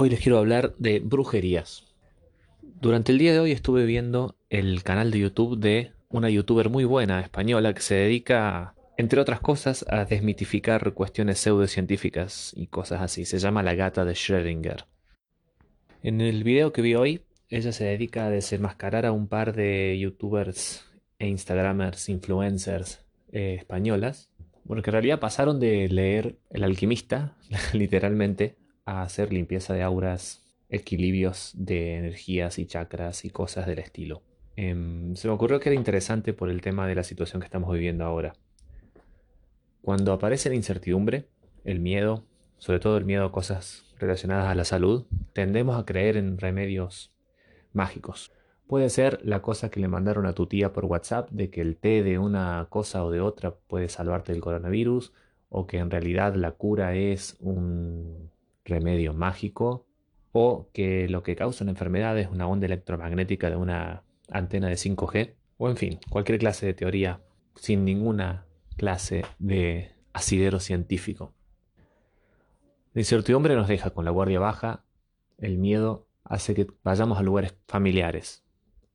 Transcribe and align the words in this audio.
Hoy 0.00 0.10
les 0.10 0.20
quiero 0.20 0.38
hablar 0.38 0.76
de 0.78 1.00
brujerías. 1.00 1.92
Durante 2.62 3.10
el 3.10 3.18
día 3.18 3.32
de 3.32 3.40
hoy 3.40 3.50
estuve 3.50 3.84
viendo 3.84 4.36
el 4.48 4.84
canal 4.84 5.10
de 5.10 5.18
YouTube 5.18 5.58
de 5.58 5.90
una 6.08 6.30
youtuber 6.30 6.70
muy 6.70 6.84
buena 6.84 7.18
española 7.18 7.74
que 7.74 7.80
se 7.80 7.96
dedica, 7.96 8.76
entre 8.96 9.20
otras 9.20 9.40
cosas, 9.40 9.84
a 9.88 10.04
desmitificar 10.04 10.92
cuestiones 10.92 11.40
pseudocientíficas 11.40 12.52
y 12.56 12.68
cosas 12.68 13.02
así. 13.02 13.24
Se 13.24 13.40
llama 13.40 13.64
La 13.64 13.74
Gata 13.74 14.04
de 14.04 14.12
Schrödinger. 14.12 14.84
En 16.04 16.20
el 16.20 16.44
video 16.44 16.72
que 16.72 16.82
vi 16.82 16.94
hoy, 16.94 17.22
ella 17.48 17.72
se 17.72 17.82
dedica 17.82 18.26
a 18.26 18.30
desenmascarar 18.30 19.04
a 19.04 19.10
un 19.10 19.26
par 19.26 19.52
de 19.52 19.98
youtubers 19.98 20.88
e 21.18 21.26
instagramers, 21.26 22.08
influencers 22.08 23.04
eh, 23.32 23.56
españolas. 23.58 24.30
Bueno, 24.62 24.80
que 24.84 24.90
en 24.90 24.92
realidad 24.92 25.18
pasaron 25.18 25.58
de 25.58 25.88
leer 25.88 26.36
El 26.50 26.62
alquimista, 26.62 27.36
literalmente, 27.72 28.54
a 28.88 29.02
hacer 29.02 29.34
limpieza 29.34 29.74
de 29.74 29.82
auras, 29.82 30.42
equilibrios 30.70 31.52
de 31.54 31.96
energías 31.96 32.58
y 32.58 32.64
chakras 32.64 33.26
y 33.26 33.30
cosas 33.30 33.66
del 33.66 33.80
estilo. 33.80 34.22
Em, 34.56 35.14
se 35.14 35.28
me 35.28 35.34
ocurrió 35.34 35.60
que 35.60 35.68
era 35.68 35.76
interesante 35.76 36.32
por 36.32 36.48
el 36.48 36.62
tema 36.62 36.86
de 36.86 36.94
la 36.94 37.04
situación 37.04 37.40
que 37.40 37.44
estamos 37.44 37.70
viviendo 37.70 38.04
ahora. 38.06 38.32
Cuando 39.82 40.12
aparece 40.14 40.48
la 40.48 40.54
incertidumbre, 40.54 41.28
el 41.64 41.80
miedo, 41.80 42.24
sobre 42.56 42.80
todo 42.80 42.96
el 42.96 43.04
miedo 43.04 43.26
a 43.26 43.32
cosas 43.32 43.84
relacionadas 43.98 44.48
a 44.48 44.54
la 44.54 44.64
salud, 44.64 45.04
tendemos 45.34 45.78
a 45.78 45.84
creer 45.84 46.16
en 46.16 46.38
remedios 46.38 47.12
mágicos. 47.74 48.32
Puede 48.66 48.88
ser 48.88 49.20
la 49.22 49.42
cosa 49.42 49.70
que 49.70 49.80
le 49.80 49.88
mandaron 49.88 50.24
a 50.24 50.32
tu 50.32 50.46
tía 50.46 50.72
por 50.72 50.86
WhatsApp 50.86 51.28
de 51.30 51.50
que 51.50 51.60
el 51.60 51.76
té 51.76 52.02
de 52.02 52.18
una 52.18 52.66
cosa 52.70 53.04
o 53.04 53.10
de 53.10 53.20
otra 53.20 53.54
puede 53.54 53.90
salvarte 53.90 54.32
del 54.32 54.40
coronavirus, 54.40 55.12
o 55.50 55.66
que 55.66 55.76
en 55.76 55.90
realidad 55.90 56.34
la 56.36 56.52
cura 56.52 56.94
es 56.94 57.36
un 57.40 58.30
remedio 58.68 59.14
mágico 59.14 59.86
o 60.32 60.68
que 60.72 61.08
lo 61.08 61.22
que 61.22 61.36
causa 61.36 61.64
una 61.64 61.72
enfermedad 61.72 62.18
es 62.18 62.28
una 62.28 62.46
onda 62.46 62.66
electromagnética 62.66 63.50
de 63.50 63.56
una 63.56 64.04
antena 64.30 64.68
de 64.68 64.74
5G 64.74 65.34
o 65.56 65.68
en 65.68 65.76
fin, 65.76 66.00
cualquier 66.10 66.38
clase 66.38 66.66
de 66.66 66.74
teoría 66.74 67.20
sin 67.56 67.84
ninguna 67.84 68.46
clase 68.76 69.24
de 69.38 69.90
asidero 70.12 70.60
científico. 70.60 71.34
La 72.94 73.00
incertidumbre 73.00 73.54
nos 73.54 73.68
deja 73.68 73.90
con 73.90 74.04
la 74.04 74.10
guardia 74.10 74.40
baja, 74.40 74.84
el 75.38 75.58
miedo 75.58 76.06
hace 76.24 76.54
que 76.54 76.66
vayamos 76.84 77.18
a 77.18 77.22
lugares 77.22 77.54
familiares, 77.66 78.44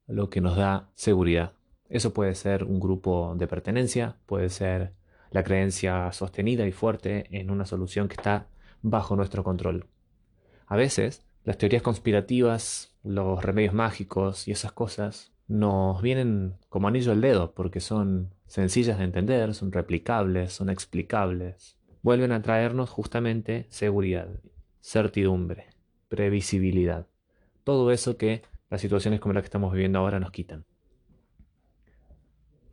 lo 0.08 0.30
que 0.30 0.42
nos 0.42 0.56
da 0.56 0.92
seguridad. 0.96 1.54
Eso 1.90 2.14
puede 2.14 2.36
ser 2.36 2.64
un 2.64 2.80
grupo 2.80 3.36
de 3.38 3.48
pertenencia, 3.48 4.18
puede 4.26 4.50
ser 4.50 4.94
la 5.32 5.44
creencia 5.44 6.12
sostenida 6.12 6.66
y 6.66 6.72
fuerte 6.72 7.28
en 7.32 7.50
una 7.50 7.66
solución 7.66 8.08
que 8.08 8.16
está 8.16 8.48
bajo 8.84 9.16
nuestro 9.16 9.44
control. 9.44 9.88
A 10.67 10.76
veces, 10.76 11.26
las 11.44 11.58
teorías 11.58 11.81
conspirativas, 11.81 12.95
los 13.03 13.44
remedios 13.44 13.73
mágicos 13.73 14.48
y 14.48 14.52
esas 14.52 14.72
cosas 14.72 15.31
nos 15.48 16.02
vienen 16.02 16.56
como 16.70 16.88
anillo 16.88 17.12
al 17.12 17.22
dedo 17.22 17.53
porque 17.53 17.80
son 17.80 18.34
sencillas 18.45 19.00
de 19.00 19.06
entender, 19.06 19.53
son 19.56 19.72
replicables, 19.72 20.53
son 20.53 20.70
explicables. 20.70 21.78
Vuelven 22.02 22.31
a 22.31 22.42
traernos 22.42 22.90
justamente 22.90 23.66
seguridad, 23.70 24.28
certidumbre, 24.81 25.68
previsibilidad. 26.09 27.08
Todo 27.64 27.92
eso 27.92 28.18
que 28.18 28.44
las 28.70 28.81
situaciones 28.81 29.20
como 29.20 29.34
la 29.34 29.42
que 29.42 29.45
estamos 29.45 29.72
viviendo 29.73 30.00
ahora 30.00 30.20
nos 30.20 30.31
quitan. 30.31 30.66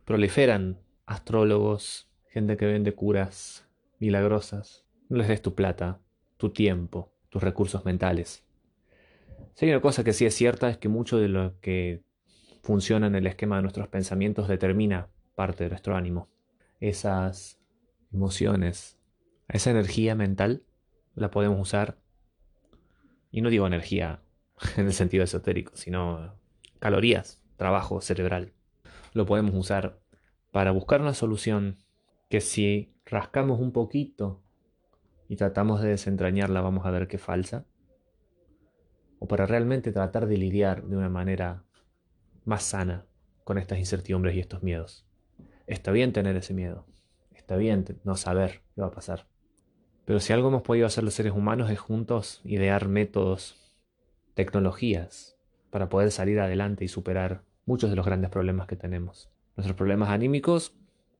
Proliferan 0.05 0.79
astrólogos, 1.05 2.09
gente 2.29 2.57
que 2.57 2.65
vende 2.65 2.93
curas 2.93 3.67
milagrosas, 3.99 4.83
no 5.11 5.17
les 5.17 5.27
des 5.27 5.41
tu 5.41 5.53
plata, 5.55 5.99
tu 6.37 6.51
tiempo, 6.51 7.11
tus 7.27 7.43
recursos 7.43 7.83
mentales. 7.83 8.45
Si 9.55 9.65
hay 9.65 9.71
una 9.71 9.81
cosa 9.81 10.05
que 10.05 10.13
sí 10.13 10.25
es 10.25 10.33
cierta 10.33 10.69
es 10.69 10.77
que 10.77 10.87
mucho 10.87 11.17
de 11.17 11.27
lo 11.27 11.59
que 11.59 12.01
funciona 12.63 13.07
en 13.07 13.15
el 13.15 13.27
esquema 13.27 13.57
de 13.57 13.63
nuestros 13.63 13.89
pensamientos 13.89 14.47
determina 14.47 15.09
parte 15.35 15.65
de 15.65 15.69
nuestro 15.69 15.97
ánimo. 15.97 16.29
Esas 16.79 17.59
emociones, 18.13 18.97
esa 19.49 19.71
energía 19.71 20.15
mental 20.15 20.63
la 21.13 21.29
podemos 21.29 21.59
usar, 21.59 21.97
y 23.31 23.41
no 23.41 23.49
digo 23.49 23.67
energía 23.67 24.21
en 24.77 24.85
el 24.85 24.93
sentido 24.93 25.25
esotérico, 25.25 25.75
sino 25.75 26.35
calorías, 26.79 27.43
trabajo 27.57 27.99
cerebral. 27.99 28.53
Lo 29.11 29.25
podemos 29.25 29.55
usar 29.55 29.99
para 30.51 30.71
buscar 30.71 31.01
una 31.01 31.13
solución 31.13 31.79
que 32.29 32.39
si 32.39 32.93
rascamos 33.05 33.59
un 33.59 33.73
poquito 33.73 34.41
y 35.31 35.37
tratamos 35.37 35.79
de 35.79 35.87
desentrañarla, 35.87 36.59
vamos 36.59 36.85
a 36.85 36.91
ver 36.91 37.07
que 37.07 37.17
falsa. 37.17 37.63
O 39.17 39.29
para 39.29 39.45
realmente 39.45 39.93
tratar 39.93 40.27
de 40.27 40.35
lidiar 40.35 40.83
de 40.83 40.97
una 40.97 41.07
manera 41.07 41.63
más 42.43 42.63
sana 42.63 43.05
con 43.45 43.57
estas 43.57 43.79
incertidumbres 43.79 44.35
y 44.35 44.41
estos 44.41 44.61
miedos. 44.61 45.05
Está 45.67 45.93
bien 45.93 46.11
tener 46.11 46.35
ese 46.35 46.53
miedo. 46.53 46.85
Está 47.33 47.55
bien 47.55 47.85
no 48.03 48.17
saber 48.17 48.61
qué 48.75 48.81
va 48.81 48.87
a 48.87 48.91
pasar. 48.91 49.25
Pero 50.03 50.19
si 50.19 50.33
algo 50.33 50.49
hemos 50.49 50.63
podido 50.63 50.85
hacer 50.85 51.05
los 51.05 51.13
seres 51.13 51.31
humanos 51.31 51.71
es 51.71 51.79
juntos 51.79 52.41
idear 52.43 52.89
métodos, 52.89 53.55
tecnologías, 54.33 55.37
para 55.69 55.87
poder 55.87 56.11
salir 56.11 56.41
adelante 56.41 56.83
y 56.83 56.89
superar 56.89 57.45
muchos 57.65 57.89
de 57.89 57.95
los 57.95 58.05
grandes 58.05 58.31
problemas 58.31 58.67
que 58.67 58.75
tenemos. 58.75 59.31
Nuestros 59.55 59.77
problemas 59.77 60.09
anímicos, 60.09 60.75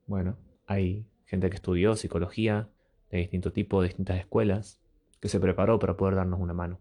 bueno, 0.06 0.36
hay 0.68 1.08
gente 1.24 1.50
que 1.50 1.56
estudió 1.56 1.96
psicología, 1.96 2.68
de 3.12 3.20
distinto 3.20 3.52
tipo, 3.52 3.82
de 3.82 3.90
distintas 3.90 4.18
escuelas, 4.18 4.80
que 5.20 5.30
se 5.30 5.40
preparó 5.40 5.78
para 5.80 5.98
poder 5.98 6.16
darnos 6.16 6.40
una 6.40 6.54
mano. 6.54 6.80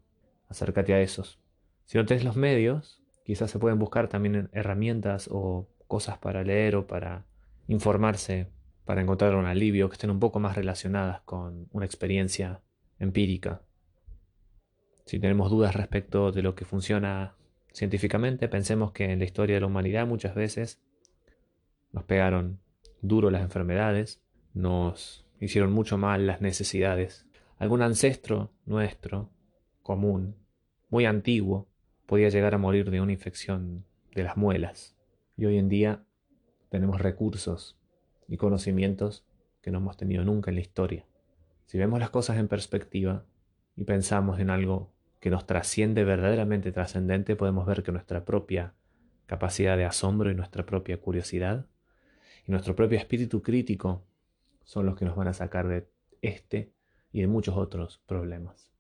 Acércate 0.48 0.94
a 0.94 1.00
esos. 1.00 1.38
Si 1.84 1.98
no 1.98 2.06
tienes 2.06 2.24
los 2.24 2.36
medios, 2.36 3.02
quizás 3.24 3.50
se 3.50 3.58
pueden 3.58 3.78
buscar 3.78 4.08
también 4.08 4.48
herramientas 4.52 5.28
o 5.30 5.68
cosas 5.86 6.18
para 6.18 6.42
leer 6.42 6.76
o 6.76 6.86
para 6.86 7.24
informarse, 7.68 8.48
para 8.84 9.02
encontrar 9.02 9.34
un 9.34 9.46
alivio, 9.46 9.88
que 9.88 9.94
estén 9.94 10.10
un 10.10 10.20
poco 10.20 10.40
más 10.40 10.56
relacionadas 10.56 11.20
con 11.22 11.68
una 11.72 11.86
experiencia 11.86 12.62
empírica. 12.98 13.62
Si 15.04 15.18
tenemos 15.18 15.50
dudas 15.50 15.74
respecto 15.74 16.32
de 16.32 16.42
lo 16.42 16.54
que 16.54 16.64
funciona 16.64 17.34
científicamente, 17.72 18.48
pensemos 18.48 18.92
que 18.92 19.12
en 19.12 19.18
la 19.18 19.24
historia 19.24 19.56
de 19.56 19.60
la 19.60 19.66
humanidad 19.66 20.06
muchas 20.06 20.34
veces 20.34 20.80
nos 21.92 22.04
pegaron 22.04 22.60
duro 23.02 23.30
las 23.30 23.42
enfermedades, 23.42 24.20
nos 24.54 25.24
hicieron 25.40 25.72
mucho 25.72 25.98
mal 25.98 26.26
las 26.26 26.40
necesidades. 26.40 27.26
Algún 27.58 27.82
ancestro 27.82 28.52
nuestro, 28.66 29.30
común, 29.82 30.36
muy 30.88 31.06
antiguo, 31.06 31.68
podía 32.06 32.28
llegar 32.28 32.54
a 32.54 32.58
morir 32.58 32.90
de 32.90 33.00
una 33.00 33.12
infección 33.12 33.84
de 34.14 34.22
las 34.22 34.36
muelas. 34.36 34.96
Y 35.36 35.46
hoy 35.46 35.58
en 35.58 35.68
día 35.68 36.04
tenemos 36.68 37.00
recursos 37.00 37.78
y 38.28 38.36
conocimientos 38.36 39.24
que 39.60 39.70
no 39.70 39.78
hemos 39.78 39.96
tenido 39.96 40.24
nunca 40.24 40.50
en 40.50 40.56
la 40.56 40.60
historia. 40.60 41.06
Si 41.66 41.78
vemos 41.78 42.00
las 42.00 42.10
cosas 42.10 42.38
en 42.38 42.48
perspectiva 42.48 43.24
y 43.76 43.84
pensamos 43.84 44.40
en 44.40 44.50
algo 44.50 44.92
que 45.20 45.30
nos 45.30 45.46
trasciende 45.46 46.04
verdaderamente 46.04 46.72
trascendente, 46.72 47.36
podemos 47.36 47.66
ver 47.66 47.82
que 47.82 47.92
nuestra 47.92 48.24
propia 48.24 48.74
capacidad 49.26 49.76
de 49.76 49.84
asombro 49.84 50.30
y 50.30 50.34
nuestra 50.34 50.66
propia 50.66 51.00
curiosidad 51.00 51.66
y 52.46 52.50
nuestro 52.50 52.74
propio 52.74 52.98
espíritu 52.98 53.42
crítico 53.42 54.04
son 54.64 54.86
los 54.86 54.96
que 54.96 55.04
nos 55.04 55.16
van 55.16 55.28
a 55.28 55.32
sacar 55.32 55.68
de 55.68 55.88
este 56.22 56.72
y 57.12 57.20
de 57.20 57.26
muchos 57.26 57.56
otros 57.56 58.02
problemas. 58.06 58.70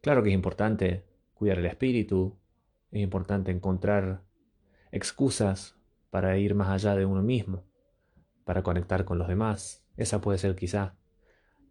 Claro 0.00 0.22
que 0.22 0.28
es 0.28 0.34
importante 0.34 1.04
cuidar 1.34 1.58
el 1.58 1.66
espíritu, 1.66 2.38
es 2.90 3.02
importante 3.02 3.50
encontrar 3.50 4.22
excusas 4.92 5.76
para 6.10 6.38
ir 6.38 6.54
más 6.54 6.68
allá 6.68 6.94
de 6.94 7.04
uno 7.04 7.22
mismo, 7.22 7.64
para 8.44 8.62
conectar 8.62 9.04
con 9.04 9.18
los 9.18 9.28
demás. 9.28 9.84
Esa 9.96 10.20
puede 10.20 10.38
ser 10.38 10.54
quizá 10.54 10.94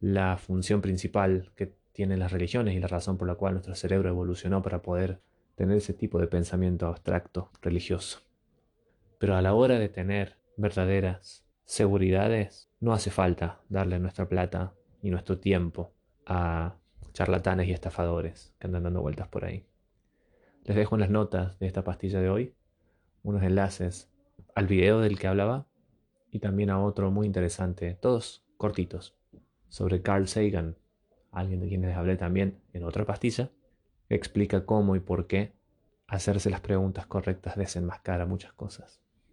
la 0.01 0.37
función 0.37 0.81
principal 0.81 1.51
que 1.55 1.75
tienen 1.93 2.19
las 2.19 2.33
religiones 2.33 2.75
y 2.75 2.79
la 2.79 2.87
razón 2.87 3.17
por 3.17 3.27
la 3.27 3.35
cual 3.35 3.53
nuestro 3.53 3.73
cerebro 3.73 4.09
evolucionó 4.09 4.61
para 4.61 4.81
poder 4.81 5.21
tener 5.55 5.77
ese 5.77 5.93
tipo 5.93 6.19
de 6.19 6.27
pensamiento 6.27 6.87
abstracto 6.87 7.49
religioso. 7.61 8.19
Pero 9.17 9.35
a 9.35 9.41
la 9.41 9.53
hora 9.53 9.79
de 9.79 9.87
tener 9.87 10.37
verdaderas 10.57 11.44
seguridades, 11.65 12.69
no 12.79 12.93
hace 12.93 13.11
falta 13.11 13.61
darle 13.69 13.99
nuestra 13.99 14.29
plata 14.29 14.73
y 15.01 15.09
nuestro 15.09 15.39
tiempo 15.39 15.91
a 16.25 16.75
charlatanes 17.13 17.67
y 17.67 17.71
estafadores 17.71 18.53
que 18.59 18.67
andan 18.67 18.83
dando 18.83 19.01
vueltas 19.01 19.27
por 19.27 19.45
ahí. 19.45 19.65
Les 20.63 20.75
dejo 20.75 20.95
en 20.95 21.01
las 21.01 21.09
notas 21.09 21.59
de 21.59 21.67
esta 21.67 21.83
pastilla 21.83 22.19
de 22.21 22.29
hoy 22.29 22.55
unos 23.23 23.43
enlaces 23.43 24.09
al 24.53 24.67
video 24.67 24.99
del 24.99 25.19
que 25.19 25.27
hablaba 25.27 25.67
y 26.31 26.39
también 26.39 26.69
a 26.69 26.83
otro 26.83 27.11
muy 27.11 27.25
interesante, 27.25 27.93
todos 27.95 28.45
cortitos, 28.57 29.15
sobre 29.69 30.01
Carl 30.01 30.27
Sagan, 30.27 30.77
alguien 31.31 31.59
de 31.59 31.67
quien 31.67 31.81
les 31.81 31.95
hablé 31.95 32.17
también 32.17 32.61
en 32.73 32.83
otra 32.83 33.05
pastilla, 33.05 33.49
que 34.07 34.15
explica 34.15 34.65
cómo 34.65 34.95
y 34.95 34.99
por 34.99 35.27
qué 35.27 35.53
hacerse 36.07 36.49
las 36.49 36.61
preguntas 36.61 37.05
correctas 37.07 37.55
desenmascara 37.55 38.25
muchas 38.25 38.53
cosas. 38.53 39.04